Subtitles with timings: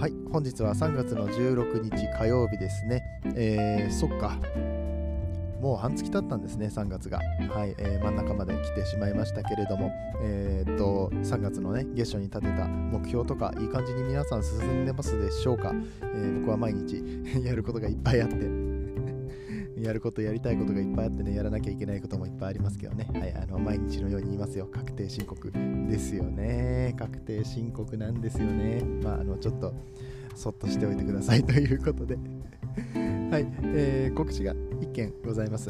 [0.00, 3.02] はい本日は3月の16日火曜日ですね。
[3.36, 4.38] えー、そっか。
[5.60, 7.18] もう半月経ったんですね、3月が。
[7.50, 17.04] はい、えー、真ん中まで来てしまいましたけれども、えー、っと、3月のね、月初に立てた目標とか、いい感じに皆さん進んでますでしょうか、え、僕は毎日
[17.44, 18.69] やることがいっぱいあって。
[19.82, 23.08] やることやりたいことがいっぱいあってね、やらなきゃいけないこともいっぱいありますけどね。
[23.12, 24.66] はい、あの、毎日のように言いますよ。
[24.66, 26.94] 確定申告ですよね。
[26.98, 28.82] 確定申告なんですよね。
[29.02, 29.74] まあ、あの、ちょっと、
[30.34, 32.16] そっとしておいてください ということで
[33.30, 35.68] はい、えー、告知が1件ございます。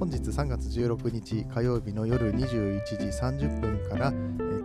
[0.00, 4.12] 本日3月16日火曜日の夜21時30分から、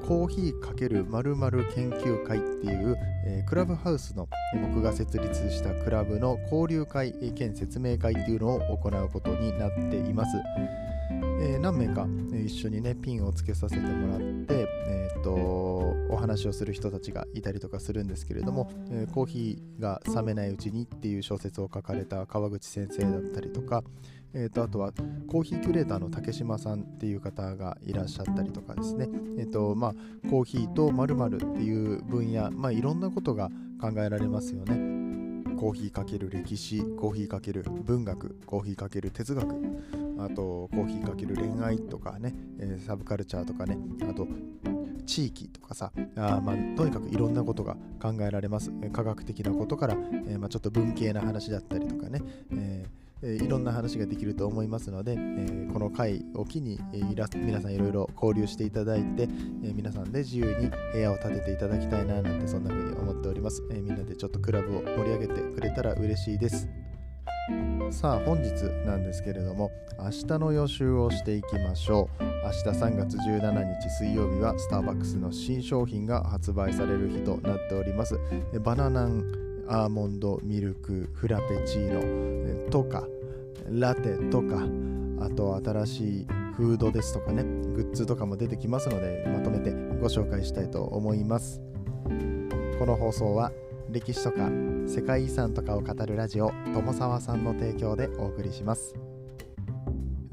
[0.10, 4.28] コーヒー×〇〇研究会っていう、えー、クラブハウスの
[4.60, 10.32] 僕が設立したクラブの交流会兼説明会っていうのを行うことになっています。
[11.42, 12.08] えー、何名か、
[12.44, 15.32] 一緒にねピンをつけさせてもらって、えーと、
[16.10, 23.84] お話をする人たちがいたりとかするんですけれども、えー、コーヒーが冷めないうちにっていう小説を書かれた川口先生だったりとか、
[24.34, 24.92] えーと、あとは
[25.28, 33.50] コーヒーキュレーターの竹島さんっていう方がいらっしゃったりとかですね、えーとまあ、コーヒーと〇〇っていう分野、まあ、いろんなことが
[33.82, 35.00] 考えられますよね。
[35.58, 39.46] コーヒーかける歴史コーヒーかける文学コーヒーかける哲学
[40.18, 43.78] あとコーヒーかける恋愛とかね、えー、サブカルチャーとかね
[44.10, 44.26] あと
[45.06, 49.96] 地域とかさあまあ、とにかくいろんなことが考えられます科学的なことから、
[50.28, 52.22] えー、まあ、ちょっと文系な話だったりとかね、
[52.54, 57.02] えーえいろんな話ができると思いますので、えこの回を機に、え
[57.36, 59.24] 皆さんいろいろ交流していただいて、
[59.64, 66.70] え皆さんで自由に部屋を建てていただきたいななんてそんな風に思っております、えみんなでちょっとクラブを盛り上げてくれたら嬉しいです。
[67.92, 68.52] さあ本日
[68.86, 72.24] なんですけれども明日の予習をしていきましょう。
[72.24, 78.20] 明日3月17日水曜日はスターバックスの新商品が発売される日となっております。
[78.64, 83.08] バナナンアーモンドミルクフラペチーノとか
[83.70, 84.64] ラテとか
[85.22, 89.72] あと新しいフードですとかねグッズとかも出てきますのでまとめて
[90.02, 91.62] ご紹介したいと思います。
[92.80, 93.52] この放送は
[93.92, 94.50] 歴史とか
[94.88, 98.96] 世界遺産とかを語るラジオ友沢さんの提供でお送りします。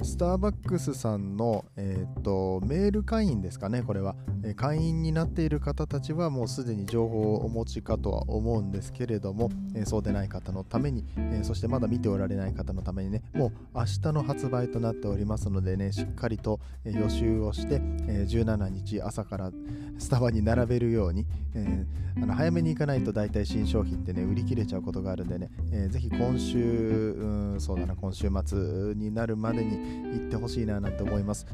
[0.02, 4.14] スターバックスさんの、えーと、メール会員ですかね、これは、
[4.44, 19.50] え会員になっている方たちはもうすでに情報をお持ちかとは思うんですけれども、え、そうでない方のために、え、そしてまだ見ておられない方のためにね、もう明日の発売となっておりますのでね、しっかりと、予習をして、え17日朝から
[19.98, 21.86] スタバに並べるように、え、
[22.16, 31.46] あの早めに行かないと大体新商品ってね、売り切れちゃうことがあるんでね、えー、ぜひ今週、うん、そうだな、今週末になるまでに行ってほしいななんて思います。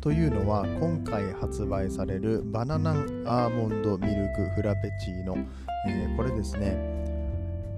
[0.00, 5.36] というのは、今回発売されるバナナンアーモンドミルクフラペチーノ、
[5.88, 6.76] えー、これですね、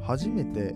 [0.03, 0.75] 初めて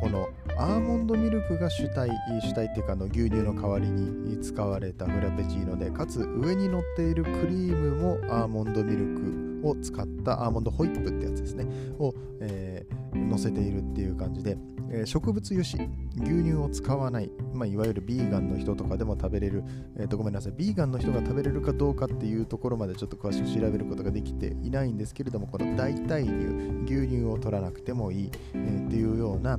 [0.00, 2.10] このアーモンドミルクが主体
[2.42, 11.66] 主体っていうかの牛乳の代わりに使われたフラペチーノでかつ上に乗っているクリームもアーモンドミルクを使ったアーモンドホイップってやつですね。
[11.98, 14.56] を、えー、乗せているっていう感じで、
[14.90, 19.64] えー、植物油脂牛乳を使わない、まあ、いわゆるビーガンの人とかでも食べれる、
[19.98, 29.58] えー、とごめんなさいビーガンの人が食べれるかどうかっていうところまでちょっと詳しく調べることができていないんですけれどもこの代替乳牛乳を取らなくてもいい、えー、っていうような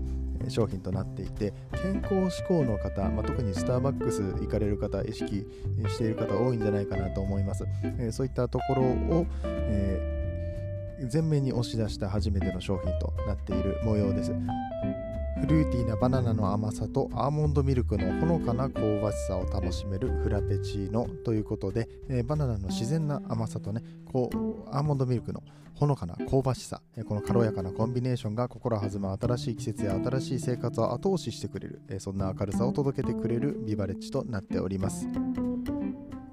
[0.50, 5.46] 商品となっていて健康志向の方、まあ、特にスターバックス行かれる方意識
[5.88, 14.32] している方多いんじゃないかなと思います、えー、そういったところを、えー、前面に押し出した初めての商品となっている模様です。
[15.39, 25.43] フルーティーなバナナの甘さとアーモンドミルクのほのかな香ばしさを楽しめるフラペチーノということで、えー、バナナの自然な甘さとねこうアーモンドミルクの
[25.75, 35.07] ほのかな香ばしさ、えー、この軽やかなコンビネーションが心弾む新しい季節や新しい生活を後押ししてくれる、えー、そんな明るさを届けてくれるビバレッジとなっております。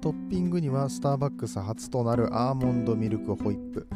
[0.01, 3.87] トッピングにはスターバックス初となるアーモンドミルクホイップ。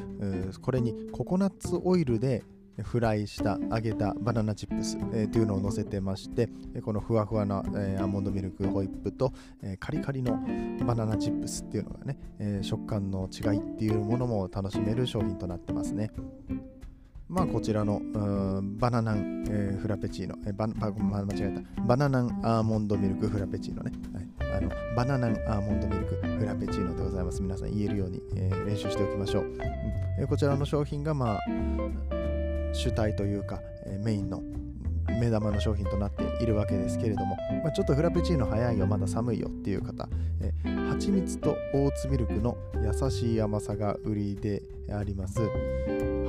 [0.60, 2.44] これにココナッツオイルで
[2.84, 6.50] フライした揚げたバナナチップス、えー、というのを乗せてまして
[6.84, 10.40] このふわふわな、えー、アーモンドミルクホイップと、えー、カリカリの
[10.86, 16.12] バナナチップスっていうのがね、え、食感の違いっていうものも楽しめる商品となってますね。
[17.30, 18.02] まあ、こちらの
[18.80, 23.92] バナナン、えー、フラペチーノ、えーババ、間違えた、バナナンアーモンドミルクフラペチーノね、
[24.40, 27.40] はい、あのバナナンアーモンドミルクフラペチーノでございます。
[27.44, 29.54] 皆さん言えるように、えー、練習しておきましょう。
[30.18, 31.40] えー、こちらの商品が、まあ、
[32.74, 34.42] 主体というか、え、メインの
[35.20, 40.08] 目玉の商品となっているわけですけれども、まあ、ちょっとフラペチーノ早いよ、まだ寒いよっていう方、
[40.42, 40.54] え、
[40.90, 44.62] 蜂蜜とオーツミルクの優しい甘さが売りで
[44.92, 45.40] あります。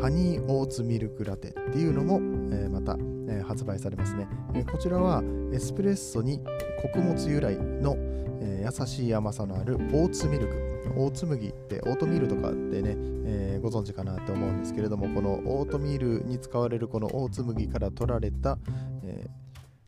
[0.00, 2.20] ハニーオーツミルクラテっていうのも、
[2.52, 2.96] え、また、
[3.28, 5.22] え、発売されますね、え、こちらは
[5.52, 6.40] エスプレッソに
[6.82, 7.96] 穀物由来の、
[8.42, 12.96] え優しい甘さのあるオーツミルクオーツ麦ってオートミールとかってね、
[13.26, 18.58] えご存知かなって思うんですけれどもこのオートミールに使われるこのオーツ麦から取られた、
[19.04, 19.28] え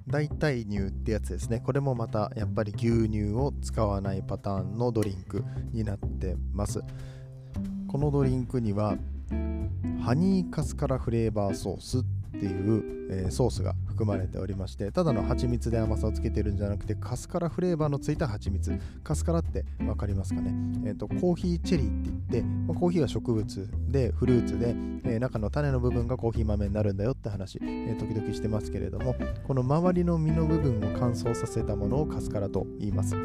[0.08, 1.60] 代替乳ってやつですね。
[1.60, 6.80] これもまたやっぱり牛乳を使わないパターンのドリンクになってます。
[7.88, 8.96] このドリンクには
[10.02, 12.02] ハニーカスカラフレーバーソースっ
[12.32, 18.72] ていう、えー、ソースが含まれておりましてただの蜂蜜で甘さをつけてるんじゃなくてカスカラフレーバーのついた蜂蜜。
[19.02, 20.52] カスカラって分かりますかね、
[20.86, 24.70] えーと、コーヒーチェリーって言って、まあ、コーヒーは植物でフルーツで、
[25.04, 29.14] えー、中の種の部分がコーヒー豆になるんだよって話、えー、時々してますけれども
[29.46, 33.16] この周りの実の部分を乾燥させたものをカスカラと言います。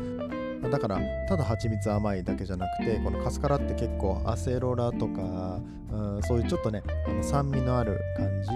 [0.69, 5.59] だからただ蜂蜜甘いだけじゃなくてこのカスカラって結構アセロラとか、
[5.91, 8.49] うん、そういうちょっとねあの酸味のある感じ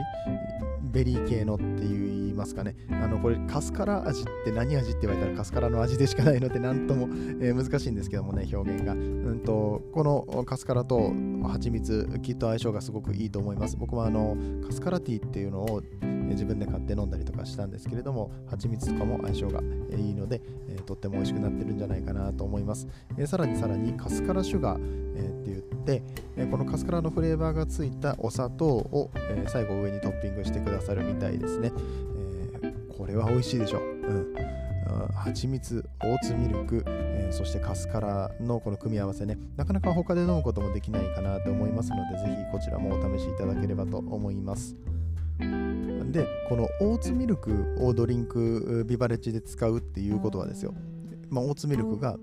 [0.91, 2.75] ベリー系のって言いますかね。
[2.89, 7.07] あのこれカスカラ味って何味って言われたらカスカラの味でしかないので何とも、
[7.41, 11.13] えー、難しいんですけどもね表現が、うんと、このカスカラと
[11.43, 13.77] 蜂蜜きっと相性がすごくいいと思います。
[13.77, 15.81] 僕はあのカスカラティーっていうのを
[16.33, 19.61] 自分で買って飲んだりとかしたんですけれども蜂蜜とかも相性が
[19.95, 22.87] いいので、え、とっても美味しくなってるんじゃないかなと思います、
[23.17, 24.81] え、さらにさらにカスカラシュガー、
[25.15, 26.03] え、って言って、
[26.37, 31.71] えこのカスカラのフレーバーがついたお砂糖を、え最後上にトッピングしてくださるみたいですね、
[32.63, 33.79] えこれは美味しいでしょ。
[33.79, 33.85] う、う
[34.37, 34.51] ん
[35.15, 44.75] 蜂蜜、オーツミルク、えー、そしてカスカラのこの組み合わせね、なかなか他で飲むこともできないかなと思いますので、ぜひこちらもお試しいただければと思います。
[46.11, 50.73] でこのオーツミルクをドリンクビバレッジで使うっていうことはですよ、
[51.29, 52.17] まあ、オーツミルクが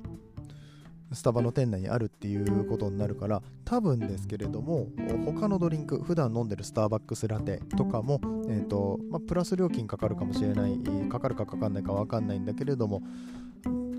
[1.13, 4.89] スタバの店内にあるっていうことになるから多分ですけれども
[5.25, 10.79] 他のドリンク普段飲んでるスターバックスラテとかも、えーとまあ、プラス料金かかるかもしれない
[11.09, 13.03] かかるかかかんないか分かんないんだけれども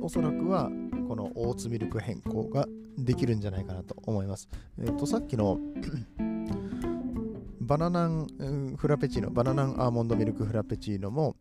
[0.01, 0.69] おそらくは
[1.07, 2.68] このオーツミルク変更が
[2.98, 4.50] できるんじゃないかなと思います。
[4.77, 5.57] えっ、ー、とさっきの
[7.69, 11.36] バナナンフラペチーノ、バナナンアーモンドミルクフラペチーノも、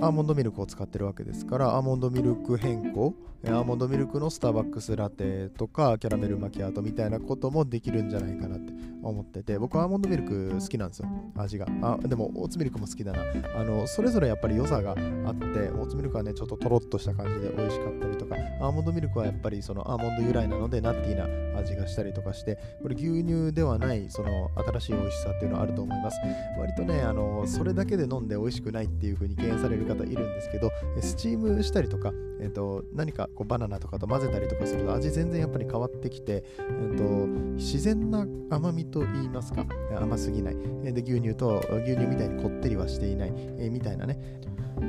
[0.00, 3.12] アーモンドミルクを使ってるわけですから、アーモンドミルク変更、
[3.44, 8.72] アーモンドミルクのスターバックスラテとか、キャラメルマキアートみたいなこともできるんじゃないかなって。
[9.08, 11.66] 思ってて、僕はアーモンドミルク好きなんですよ、味が。
[11.82, 13.22] あ、でも、オーツミルクも好きだな。
[13.56, 26.18] あの、それぞれやっぱり良さがあって、オーツミルクはね、ちょっととろっとした感じで美味しかったりとか、アーモンドミルクはやっぱりそのアーモンド由来なので、ナッティーな味がしたりとかして、これ牛乳ではない、その新しい美味しさっていうのはあると思います。
[26.58, 37.26] 割とね、あの、それだけで飲んで美味しくないっていう風に敬遠される方いるんですけど、スチームしたりとか、えっ、ー、と、何かこうバナナとかと混ぜたりとかすると味全然やっぱり変わってきて、えっ、ー、と、
[37.56, 39.66] 自然な甘みと言いますか、
[40.00, 40.56] 甘すぎない。
[40.84, 43.32] で、牛乳と牛乳みたいにこってりはしていない、
[43.70, 44.18] みたいなね。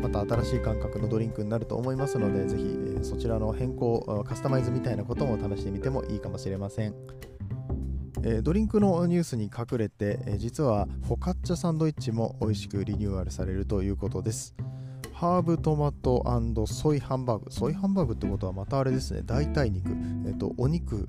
[0.01, 6.95] また新しい感覚のドリンクになると思いますので、ぜひ、そちらの変更、カスタマイズみたいなことも試してみてもいいかもしれません。
[8.41, 14.55] ドリンクのニュースに隠れて、実はフォカッチャサンドイッチも美味しくリニューアルされるということです。
[15.13, 16.23] ハーブトマト
[16.65, 17.51] ソイハンバーグ。
[17.51, 19.91] ソイハンバーグってことはまたあれですね、代替肉。
[20.25, 21.07] えっと、お肉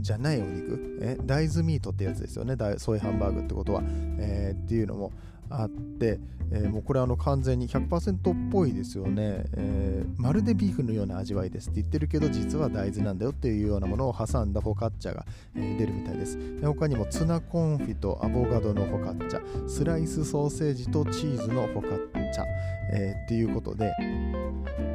[0.00, 0.98] じゃないお肉？
[1.00, 2.56] え大豆ミートってやつですよね。
[2.78, 3.82] ソイハンバーグってことは、
[4.18, 5.12] えー、っていうのも
[5.50, 16.38] あって、えー、もうこれあの完全に100%っぽいですよね、えー、まるでビーフのような味わいですって言ってるけど実は大豆なんだよっていうようなものを挟んだフォカッチャが、えー、出るみたいです。
[16.62, 22.44] 他にもツナコンフィとアボカドのフォカッチャスライスソーセージとチーズのフォカッチャ、
[22.92, 23.92] えー、っていうことで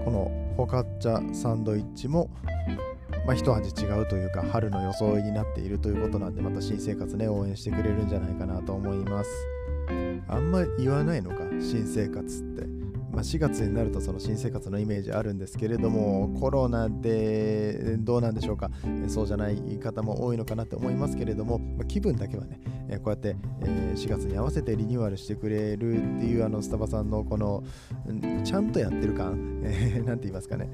[0.06, 2.30] このフォカッチャサンドイッチも
[3.26, 9.30] まあ、一味違うというか春の装いになっているということなんでまた新生活ね応援してくれるんじゃないかなと思います。
[10.28, 12.84] あんま言わないのか新生活って。
[13.14, 18.72] まあ、4月になるとその新生活のイメージあるんですけれどもコロナでどうなんでしょうか。
[19.08, 22.60] そうじゃない方も多いのかなって思いますけれども、まあ、気分だけはね
[23.04, 27.64] こうやって4月に合わせてリニューアルしてくれるっていうあのスタバさんのこの
[28.44, 30.68] ちゃんとやってる感、なんて言いますかね。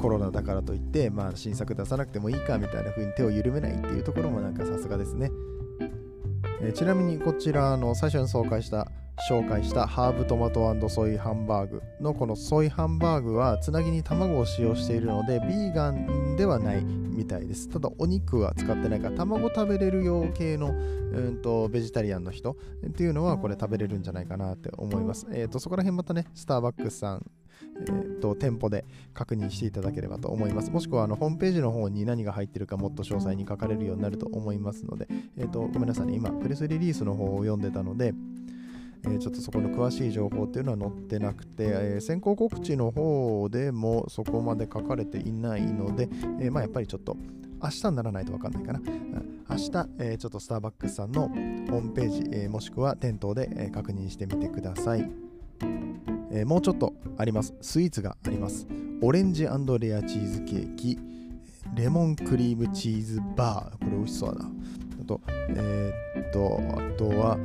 [0.00, 5.30] コロナだからといって、まあ、新作出さなくてもいいかみたいな風に手を緩めないっていうところもなんかさすがですね。
[6.62, 8.90] え、ちなみにこちらの最初に紹介した
[9.28, 27.26] 紹介したハーブトマトソイハンバーグのこのソイハンバーグはつなぎに卵を使用しているのでビーガンではないみたいですただお肉は使ってないから卵食べれるよう系の、うんと、ベジタリアンの人っていうのはこれ食べれるんじゃないかなって思いますえっ、ー、とそこら辺またねスターバックスさん
[27.80, 30.70] えーと、店舗で確認していただければと思います。
[30.70, 38.14] もしくはあのホームページの方に何が入ってるかもっと詳細に書かれるようになると思いますので、えーと、ごめんなさいね、今、プレスリリースの方を読んでたので、
[39.02, 47.16] えー、ちょっとそこの詳しい情報っていうのは載ってなくて、えー、先行告知の方でもそこまで書かれていないので、えー、まあ、やっぱりちょっと
[47.62, 48.80] 明日にならないと分かんないかな。
[49.50, 55.10] 明日、えー、ちょっとスターバックスさんのホームページ、えー、もしくは店頭で、えー、確認してみてください。
[56.30, 57.54] えー、もうちょっとあります。
[57.60, 58.66] スイーツがあります。
[59.02, 60.98] オレンジレアチーズケーキ、
[61.74, 63.84] レモンクリームチーズバー。
[63.84, 64.50] これ美味しそうだな。
[65.02, 65.20] あと、
[65.50, 67.38] えー、っと、あとは、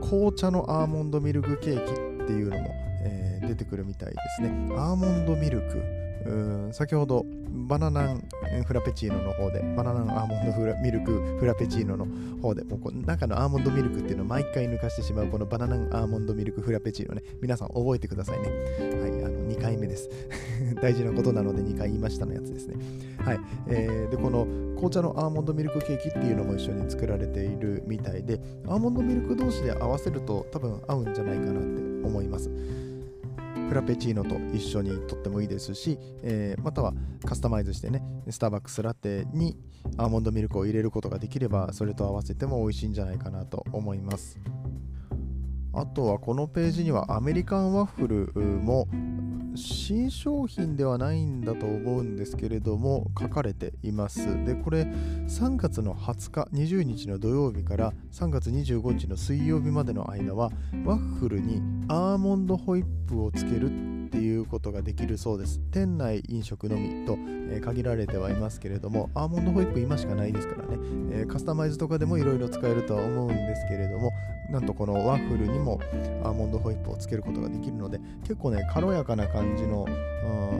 [0.00, 1.92] 紅茶のアーモンドミルクケーキ
[2.24, 2.70] っていうのも、
[3.02, 4.48] えー、出てくるみたいですね。
[4.76, 6.03] アーモンドミルク。
[6.26, 7.24] うん先ほど
[7.68, 8.28] バナナン
[8.66, 12.06] フラペチーノの方で、バナナンアーモンドフラミルクフラペチーノの
[12.42, 18.48] 方で、もうこ中のアーモンドミルクっていうのを毎回抜かしてしまうこのバナナンアーモンドミルクフラペチーノね、皆さん覚えてくださいね。
[19.00, 20.10] はい、あの2回目です。
[20.82, 22.76] 大事なことなので2回言いましたのやつですね。
[23.18, 32.50] はい、えー、で、この紅茶のアーモンドミルクケーキっていうのも一緒に作られているみたいで、アーモンドミルク同士で合わせると多分合うんじゃないかなって思います。
[33.68, 36.92] フラペチーノと一緒にとってもいいですし、えー、または
[37.24, 39.56] カスタマイズしてね、スターバックスラテに
[39.96, 44.38] アーモンドミルクを入れることができれば、それと合わせても美味しいんじゃないかなと思います。
[45.72, 48.86] あとはこのページにはアメリカンワッフルも
[49.54, 54.44] 新商品ではないんだと思うんですけれども書かれています。
[54.44, 60.50] でこれ3月の20日20日の土曜日から3月25日の水曜日までの間は
[60.84, 65.58] ワッフルにアーモンドホイップをつけるっていうことができるそうです。
[65.72, 67.18] 店内飲食のみと、
[67.50, 70.78] え、限られてはいますけれどもアーモンドホイップ今しかないですからね、
[71.10, 74.12] え、カスタマイズとかでもいろいろ使えるとは思うんですけれども
[74.50, 75.80] なんとこのワッフルにも
[76.22, 79.84] アーモンドホイップをつけることができるので結構ね軽やかな感じの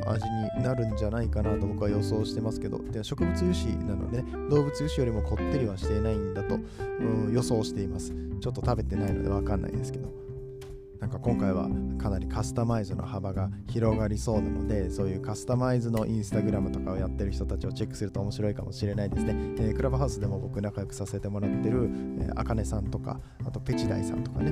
[0.04, 0.24] 味
[0.56, 8.12] になるんじゃないかなと僕は予想してますけどで植物油脂なので、ね、動物油脂よりもこってりはしていないんだと、うん、予想しています。
[8.40, 10.23] ちょっと食べてないのでわかんないですけど。
[11.04, 11.68] なんか今回は
[11.98, 21.90] かなりカスタマイズの幅が広がりそうなのでそういうカスタマイズのインスタグラムとかをやってる人たちをチェックすると面白いかもしれないですね、えー、クラブハウスでも僕仲良くさせてもらってる
[22.36, 24.50] あかねさんとかあとペチダイさんとかね、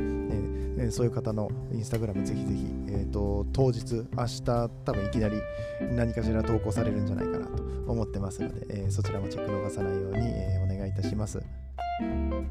[0.77, 5.41] えー、そういう方のインスタグラムぜひぜひ、えーと、当日明日多分いきなり
[5.81, 11.62] 何かしら投稿されるんじゃないかなと思ってますので、えー、そちらもチェック逃さないように、えお願いいたします。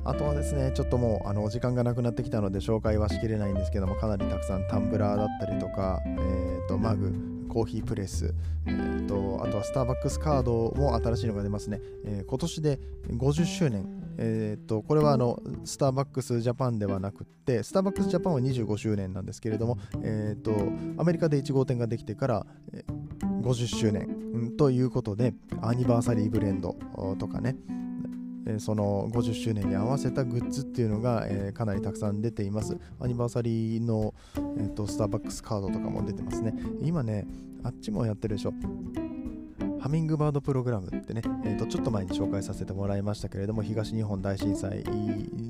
[0.03, 7.13] あとはですね、ちょっともうあの時間がなくなってきたので紹介はしきれないんですけども、かなりたくさんタンブラーだったりとか、えー、とマグ、
[7.50, 8.34] コーヒープレス、
[8.65, 11.79] えーと、あとはスターバックスカードも新しいのが出ますね。
[12.05, 12.79] えー、今年で
[13.10, 13.86] 50周年、
[14.17, 20.51] えーと、これはあのスターバックスジャパンではなくて、スターバックスジャパンは25周年なんですけれども、えーと、
[20.98, 26.75] アメリカで1号店ができてから、えー、50周年、ということで、アニバーサリーブレンド
[27.20, 27.55] とかね、
[28.55, 32.77] えその50周年に合わせたグッズっていうのが、えかなりたくさん出ています。
[33.00, 34.13] アニバーサリーの、
[34.58, 36.53] えーと、スターバックスカードとかも出てますね。
[36.81, 37.27] 今ね、
[37.63, 38.53] あっちもやってるでしょ。
[39.82, 44.84] ハミングバードプログラムってね、えー、とちょっと前に紹介させてもらいましたけれども東日本大震災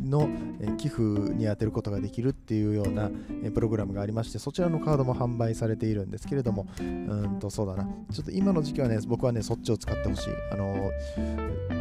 [0.06, 0.30] の
[0.78, 3.12] 寄付に充てることができるっていうような
[3.54, 7.84] プログラムがありましてそちらのカードも販売されているんですけれどもうんとそうだな。
[8.12, 10.30] ちょっと今の時期はね僕はねそっちを使ってほしい。
[10.54, 10.92] あの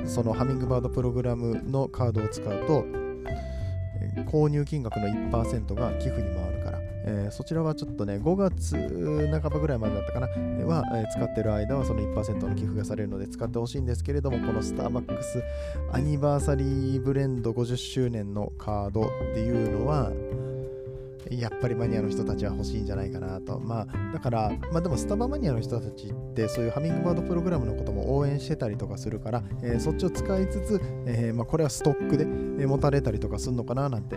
[0.07, 2.85] そのハミングバードプログラムのカードを使うと
[4.29, 6.80] 購入金額の1%が寄付に回るから。
[7.05, 8.77] えー、そちらはちょっとね、5月
[9.31, 10.27] 半ばぐらいまでだったかな、
[10.67, 15.43] は、えー、使ってる間はその1%の寄付がされるので使ってほしいんですけれども、このスターバックス
[15.93, 20.13] アニバーサリーブレンド50周年のカードっていうのは、
[21.31, 23.61] やっぱりマニアの人たちは欲しいんじゃないかなと。
[23.61, 34.17] まあ、だから、まあでもスタバマニアの人たちってそういうハミングバードプログラムのことも応援してたりとかするから、えー、そっちを使いつつ、えー、まあ、これはストックで持たれたりとかするのかななんて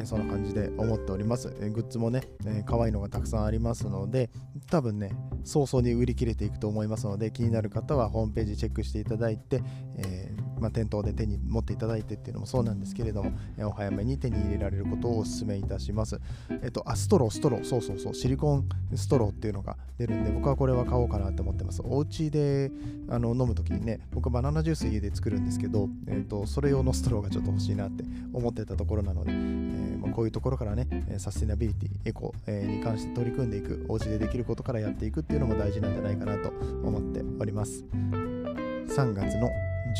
[0.00, 1.54] えそんな感じで思っております。
[1.60, 4.30] えグッズもね、えー、可愛いのがたくさんありますので、
[4.70, 5.12] 多分ね、
[5.44, 9.62] 早々に売り切れていくと思いますので、気になる方はホームページチェックしていただいて、
[9.96, 10.17] え、
[10.58, 16.20] まあ、店頭で手に持っていただいてっていうのもそうなんですけれども、えお早めに手に入れられることをお勧めいたします。
[16.62, 21.82] えっ、と、あ、ストロー、ストロー、そうそうそう、シリコンストローっていうのが出るんで、僕はこれは買おうかなって思ってます。
[21.84, 22.70] お家で
[23.08, 30.86] あの飲むときにね、僕バナナジュース家で作るんですけど、えーと、それ用のストローがちょっと欲しいなって思ってたところなので、えー、まあ、こういうところからね、
[31.18, 37.84] サステナビリティ、エコ、え、に関して取り組んでいく、お家でできることからやっていくっていうのも大事なんじゃないかなと思っております。
[38.88, 39.50] 3月の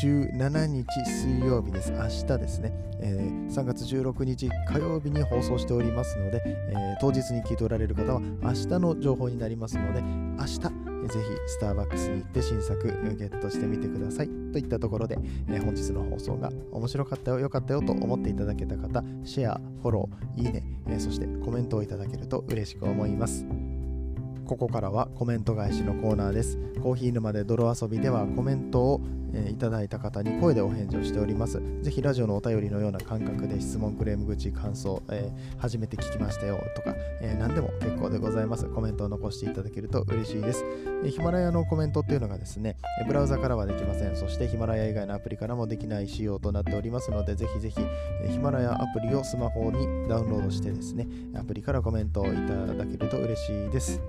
[0.01, 1.91] 17日水曜日です。
[1.91, 10.71] 明日ですね、えー、3月16日火曜日に放送しておりますので、えー、当日に聞いておられる方は明日の情報になりますので、明日、ぜひ
[11.47, 15.17] スターバックスに行って新作ゲットしてみてくださいといったところで、
[15.47, 23.45] えー、本日の放送が面白かったよ、良かったよと思っていただけた方、シェア、フォロー、いいね、えー、そしてコメントをいただけると嬉しく思います。
[24.49, 26.57] ここからはコメント返しのコーナーです。
[26.81, 29.01] コーヒー沼で泥遊びではコメントを、
[29.31, 31.61] えー、いただいた方に声でお返事をしております。
[31.83, 38.65] ぜひラジオのお便りのような感覚で質問、クレーム口、感想、えー、初めて聞きましたよとか、えー、何でも結構でございます。
[38.65, 40.65] コメントを残していただけると嬉しいです。
[41.05, 42.75] えヒマラヤのコメントっていうのがですね、
[43.05, 44.15] ブラウザからはできません。
[44.15, 47.79] そしてヒマラヤ以外のアプリからもできない仕様となっておりますので、ぜひぜひ、
[48.23, 54.01] えヒマラヤアプリをスマホにダウンロードしてですね、アプリからコメントをいただけると嬉しいです。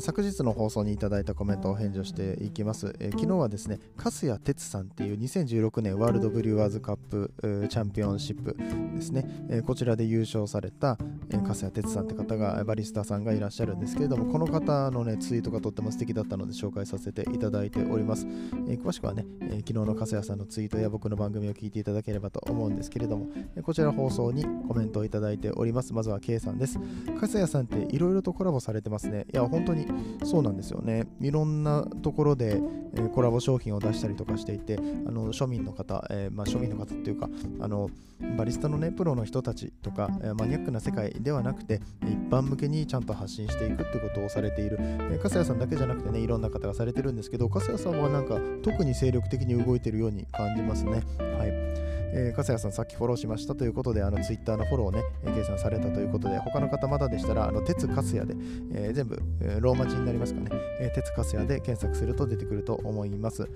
[0.00, 2.94] 昨日の放送にいただいたコメントを返事していきます。
[2.98, 8.56] え、昨日はですね、粕谷哲さんっていう2016年ワールドブリュワーズカップチャンピオンシップ
[8.94, 10.98] ですね、え、こちらで優勝された、
[11.30, 18.26] えー、粕谷哲さんって方が、バリスタさんがいらっしゃるんですけれども、この方のね、ツイートがとっても素敵だったので紹介させていただいております。
[18.68, 25.92] え、詳しくはね、え、昨日の粕谷さんのツイートや僕の番組を聞いていただければと思うんですけれども、え、こちら放送にコメントをいただいております。
[25.92, 26.78] まずは K さんです。
[27.20, 29.26] 粕谷さんっていろいろとコラボされてますね。
[29.32, 29.83] いや、本当に
[30.24, 31.06] そうなんですよね。
[31.20, 32.60] いろんなところで、
[32.94, 37.28] えー、コラボ商品を出したりとかしていて、あの庶民の方、えー、まあ、庶民の方っていうか、
[37.60, 37.90] あの
[38.36, 51.02] バリスタのね、プロの人たちとか、え、マニアックな世界ではなくて、一般向けにちゃんと発信していくってことをされている、えー、笠谷さんだけじゃなくてね、いろんな方がされてるんですけど、笠谷さんはなんか特に精力的に動いてるように感じますね。
[51.18, 51.83] はい。
[52.16, 55.02] えー、笠谷さんさっきフォローしましたということで、あのツイッターのフォローをね、
[55.34, 58.34] 計算されたということで、他の方まだでしたら、あの鉄粕谷で、
[58.72, 63.48] えー、全部、えー、ローマ字になりますかね、えー、鉄粕谷で検索すると出てくると思います。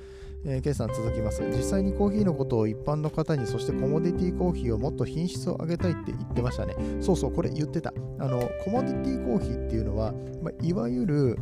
[0.44, 1.42] えー、計算続きます。
[1.50, 6.74] 実際にコーヒーのことを一般の方に、そしてコモディティコーヒーをもっと品質を上げたいって言ってましたね。
[7.00, 7.92] そうそう、これ言ってた。
[8.18, 11.38] あの、コモディティコーヒーっていうのは、まあ、いわゆる、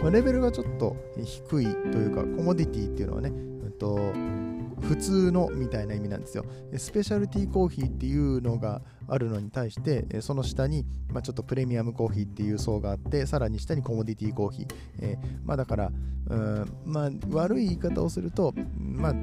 [0.00, 3.32] まあ、レベルがちょっと低いというか、コモディティっていうのはね、
[3.64, 4.12] えっと、
[4.80, 6.44] 普通のみたいな意味なんですよ。
[6.76, 14.66] スペシャルティーコーヒーっていうのがあるのに対して、その下に、まあ、ちょっとプレミアムコーヒーっていう層があって、さらに下にコモディティコーヒー。
[15.00, 15.92] えー、まあだから、
[16.28, 19.14] うんまあ悪い言い方をすると、まあ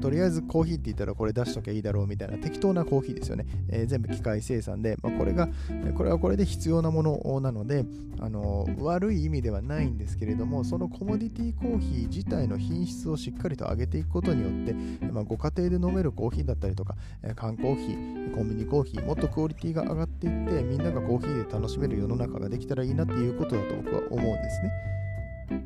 [0.00, 3.46] とりあえずコーヒーって言ったらこれ出しときゃいいだろうみたいな適当なコーヒーですよね。
[3.68, 5.48] えー、全部機械生産で、まあ、これが、
[5.96, 7.84] これはこれで必要なものなので、
[8.18, 16.94] あの悪い意味ではないんですけれども、そのコモディティコーヒー自体の品質をしっかりと上げていくことによって、まあ、ご家庭で飲めるコーヒーだったりとか、
[17.34, 24.70] 缶コーヒー、コンビニコーヒー、もっとクオリティが上がっていって、みんながコーヒーで楽しめる世の中ができたらいいなっていうことだと僕は思うんですね。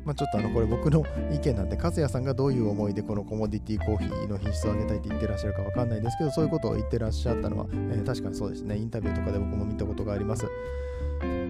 [0.05, 10.45] まあ、ちょっとあのこれ僕の意見なんで、和也さんがどういう思いでこのコモディティコーヒーの品質を上げたいって言ってらっしゃるかわかんないですけど、そういうことを言ってらっしゃったのは、えー、確かにそうですね、インタビューとかで僕も見たことがあります。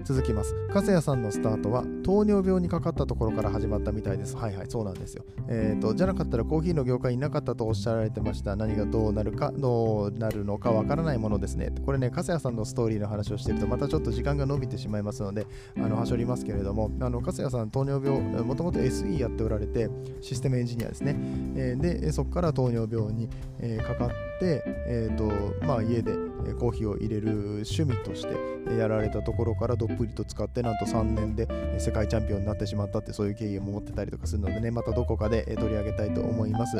[0.04, 0.56] 続きます。
[0.74, 4.36] 粕谷さんのスタートは糖尿病にかかったところから始まったみたいです。
[4.36, 5.24] はいはい、そうなんですよ。
[5.48, 8.56] えっ、ー、と、じゃなかったらコーヒーの業界になかったとおっしゃられてました。
[8.56, 11.74] 何がどうなるか、どうなるのかわからないものですね。
[11.86, 15.46] これね、粕谷さんのストーリーの話をしてると、またちょっと時間が伸びてしまいますので、
[15.78, 19.90] あの、はしょりますけれども、あの、粕谷さん、糖尿病、もともと SE やっておられて、
[20.22, 21.16] システムエンジニアですね。
[21.56, 23.30] えー、で、そこから糖尿病に、
[23.60, 25.32] えー、かかって、えっ、と、
[25.66, 26.14] まあ、家で
[26.60, 31.48] コーヒーを入れる趣味としてやられたところからどっぷりと使ってなんと3年で
[31.80, 36.78] 世界チャンピオンになってしまったってそういう経緯も持ってたりとかするのでねまたどこかで取り上げたいと思います。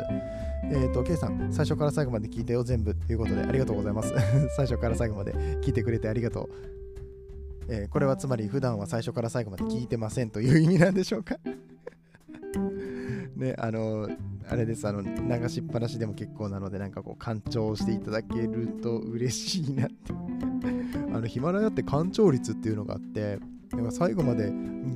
[0.64, 4.12] えっ、ー、と K さん最初から最後まで聞いてよ全部ということでありがとうございます。
[4.56, 6.48] 最初から最後まで聞いてくれてありがとう。
[7.68, 11.36] えー、これはつまり普段は最初から最後まで聞いてませんという意味なんでしょうか？
[13.42, 14.08] ね、あの、
[14.48, 20.12] あれです、あの、流しっぱなしでも結構なので、なんかこう、干潮していただけると嬉しいなって。
[21.12, 23.38] あの、ヒマラヤって干潮率っていうのがあって、
[23.76, 24.50] か最後まで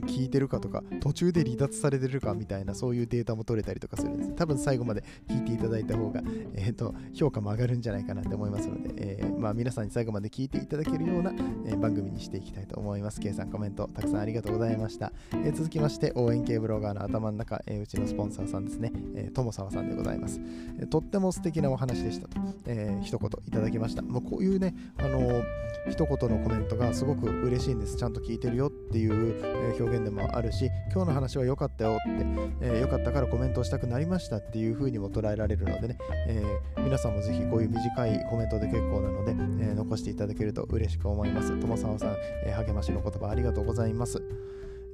[0.07, 4.33] 聞いてるかとか、途中で離脱されてるかみたいな、そういうデータも取れたりとかするんです。
[4.33, 6.23] 多分最後まで聞いていただいた方が、
[6.55, 11.33] えーと、評価も上がるんじゃないかなって思いますので、えー、まあ、皆さんに最後まで聞いていただけるような、
[11.67, 13.21] えー、番組にしていきたいと思います。
[13.21, 15.13] K さんコメントたくさんありがとうございました。
[15.33, 20.41] えー、続きまして、応援系ブロガーの頭の中、えうちのスポンサーさんですね、え友沢さんでございます、
[20.81, 24.03] えとっても素敵なお話でしたと、え一言いただきました。
[24.03, 25.43] もうこういうね、あの
[25.91, 27.97] 一言のコメントがすごく嬉しいんです。
[27.97, 32.27] ちゃんと聞いてるよっていう、表現でもあるし、今日の話は良かったよって、
[32.61, 35.99] えー、かったからコメントをしたくなりましたっていう風にも捉えられるのでね、
[36.29, 41.59] えー、皆さんもぜひこういう短いコメントで結構なので、えー、残していただけると嬉しく思います。
[41.59, 44.23] 友沢さん、え励ましの言葉ありがとうございます。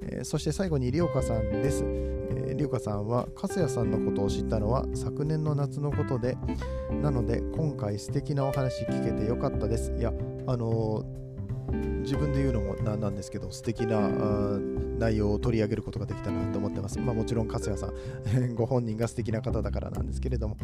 [0.02, 1.84] えそして最後にりおかさんです。
[1.84, 6.36] えりおかさんは、かすやさんのことを知ったのは昨年の夏のことで、
[7.02, 9.92] なので今回素敵なお話聞けてよかったです。
[9.96, 10.12] いや、
[10.46, 11.04] あの
[12.02, 14.08] 自分で言うのもなんなんですけど素敵な
[14.98, 16.98] 内容を取り上げることができたなと思ってます。
[16.98, 17.92] まあ、もちろん、粕谷さん
[18.54, 20.56] ご本人が素敵な方だからなんですけれども、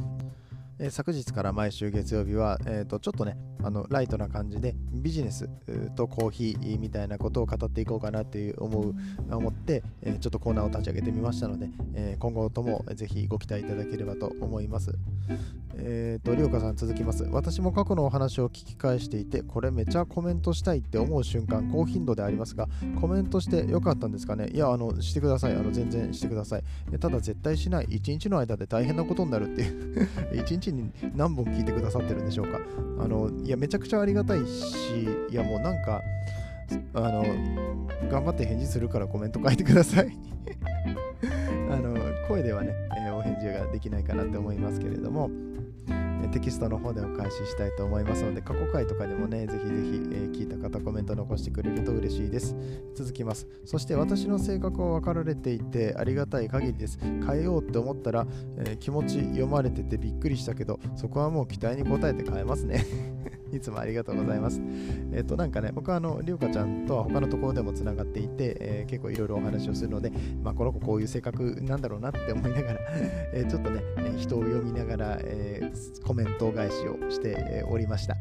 [0.81, 5.49] え、昨日から毎週月曜日は、えー、とちょっとねあのライトな感じでビジネス
[5.97, 8.95] とコーヒーみたいなことを語っていこうかなっていう思う
[9.31, 14.95] 思って、え、ちょっとコーナーを立ち上げてみましたので、え、今後ともぜひご期待いただければと思います。
[15.81, 17.25] えっ、ー、と、りょうかさん続きます。
[17.25, 22.69] 私も過去のお話を聞き返していて、これめちゃコメントしたいって思う瞬間、高頻度でありますが、
[23.01, 24.49] コメントしてよかったんですかね？
[24.49, 25.55] いや、あの、してください。
[25.55, 26.63] あの、全然してください。
[26.99, 27.87] ただ絶対しない。
[27.87, 32.61] 1日の間で大変なことになるっていう 1日に何本聞いてくださってるんでしょうか。
[33.01, 36.03] あの、いや、めちゃくちゃありがたいし、いや、もうなんか、
[36.95, 37.25] あの、
[38.11, 40.09] 頑張って返事するからコメント書いてください
[41.71, 45.31] あの、声ではね、えー、お返事ができないかなって思いますけれども、
[46.33, 49.79] テキストの方でお返ししたいと思いますので、過去回とかでもね、ぜひぜひ、
[50.13, 52.57] えー、聞いた方コメント残してくれると嬉しいです。
[52.95, 53.47] 続きます。
[53.65, 56.99] そして私の性格を分かられていてありがたい限りです。
[57.01, 58.27] 変えようって思ったら、
[58.59, 62.85] えー、気持ち読まれててびっくりしたけど、そこはもう期待に応えて変えますね。
[63.53, 64.61] いつもありがとうございます。
[65.13, 72.81] えっ、と、なんかね、僕はあの、りょうかちゃんとは他のところでもつながっていて、えー、結構いろいろお話をするので、まあ、この子こういう性格なんだろうなって思いながら
[73.33, 73.83] えちょっとね、
[74.17, 75.73] 人を読みながら、え、
[76.05, 78.17] コメント返しをしておりました。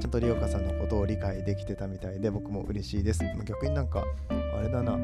[0.00, 3.24] ちゃんとりおかさんのことを理解できてたみたいで僕も嬉しいです。
[3.44, 4.98] 逆になんかあれだな、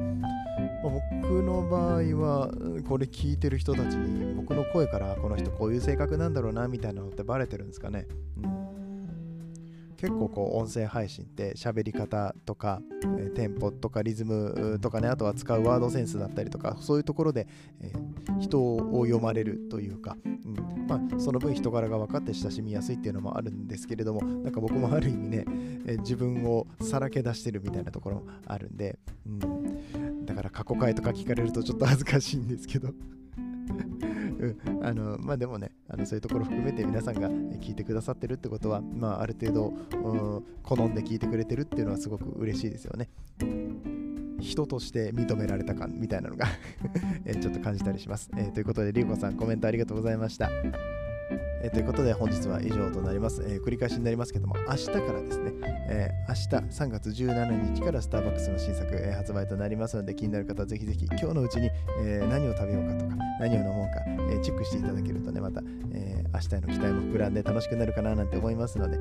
[0.82, 2.50] 僕の場合は
[2.86, 8.06] これ聞いてる人たちに僕の声からこの人こういう性格なんだろうなみたいなのってバレてるんですかね。
[8.42, 8.61] うん
[10.02, 12.82] 結構こう音声配信って喋り方とか、
[13.18, 17.46] えー、テンポとかリズムとかねあとは使うワードセンスだったりとかそういうところで、
[17.80, 17.92] え、
[18.40, 20.86] 人を読まれるというか、うん。
[20.88, 25.44] まあ、その分人柄が分かって親しみやすいっていうのもあるんですけれどもなんか僕もある意味ね、
[25.86, 32.88] え、自分をさらけ出してるみたいなところもあるんで、うん、だから過去回とか聞かれるとちょっと恥ずかしいんですけど。
[34.42, 43.08] うん、あのまあでもねあのそういうところ含めて皆さんが聞いてくださってるってことは、まあ、ある程度、うん、好んで聞いてくれてるっていうのはすごく嬉しいですよね。
[44.40, 46.46] 人として認められた感みたいなのが
[47.24, 48.28] えちょっと感じたりします。
[48.36, 50.50] えー、ということで、りゅうこさんコメントありがとうございました。
[51.62, 55.52] えー、ということで本日は以上となります、えー、繰り返しになりますけども明日からですね、
[55.88, 61.70] えー、明日3月17日からスターバックスの新作、え発売となりますので気になる方はぜひぜひ今日のうちに、
[62.00, 68.98] え何を食べようかとか何を飲もうか、えチェックしていただけるとねまた、え明日への期待も膨らんで楽しくなるかななんて思いますので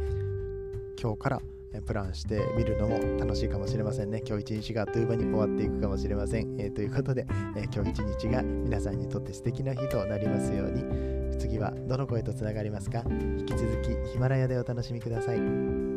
[1.01, 1.41] 今日から
[1.85, 4.21] プランしてみるのも楽しいかもしれませんね。
[4.27, 6.59] 今日一日があっという間に終わっていくかもしれません。
[6.59, 11.20] えー、ということで、えー、今日一日が皆さんにとって素敵な日となりますように。
[11.41, 13.03] 次はどの声とつながりますか？
[13.09, 15.90] 引き続きヒマラヤでお楽しみください。